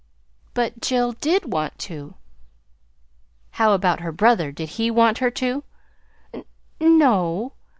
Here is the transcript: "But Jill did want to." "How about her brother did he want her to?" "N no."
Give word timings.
"But 0.55 0.81
Jill 0.81 1.11
did 1.11 1.53
want 1.53 1.77
to." 1.77 2.15
"How 3.51 3.73
about 3.73 3.99
her 3.99 4.11
brother 4.11 4.51
did 4.51 4.69
he 4.69 4.89
want 4.89 5.19
her 5.19 5.29
to?" 5.29 5.63
"N 6.33 6.45
no." 6.79 7.53